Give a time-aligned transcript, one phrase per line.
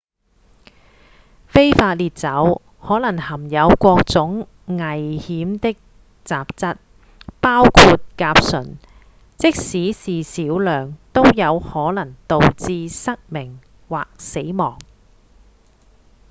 [1.45, 5.75] 非法烈酒可能含有各種危險的
[6.25, 6.77] 雜質
[7.39, 8.79] 包括甲醇
[9.37, 14.79] 即使是少量都有可能導致失明或死亡